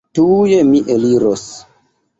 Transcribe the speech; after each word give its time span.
Tuj 0.19 0.55
mi 0.71 0.81
eliros. 0.95 1.47